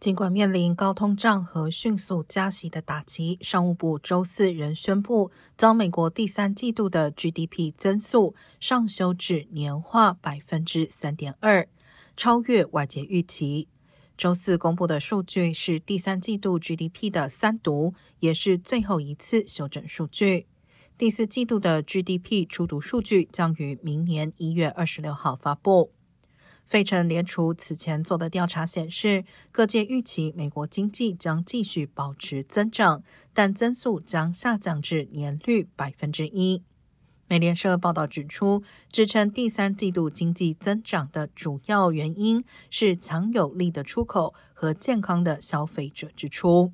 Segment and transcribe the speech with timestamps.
[0.00, 11.68] 尽管面临高通胀和迅速加息的打击，商务部周四仍宣布，将美国第三季度的 GDP 增速上修至年化百分之三点二，
[12.16, 13.68] 超越外界预期。
[14.16, 20.46] 周四公布的数据是第三季度 GDP 的三读，也是最后一次修正数据。
[20.96, 25.92] 第四季度的 GDP 初读数据将于明年一月二十六号发布。
[26.70, 33.02] 费城联储此前做的调查显示，各界预期美国经济将继续保持增长，
[33.34, 36.62] 但增速将下降至年率百分之一。
[37.26, 38.62] 美联社报道指出，
[38.92, 46.72] 支撑第三季度经济增长的主要原因是强有力的出口和健康的消费者支出。